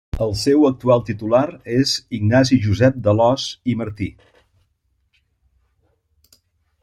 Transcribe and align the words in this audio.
El 0.25 0.31
seu 0.43 0.63
actual 0.69 1.01
titular 1.09 1.41
és 1.73 1.91
Ignasi 2.19 2.57
Josep 2.63 2.97
d'Alòs 3.07 3.45
i 3.73 3.75
Martí. 3.81 4.09